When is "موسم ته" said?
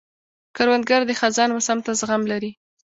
1.55-1.91